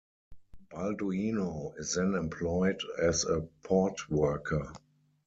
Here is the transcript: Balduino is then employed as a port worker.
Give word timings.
Balduino 0.71 1.73
is 1.77 1.93
then 1.93 2.15
employed 2.15 2.79
as 3.03 3.23
a 3.23 3.41
port 3.61 4.09
worker. 4.09 4.73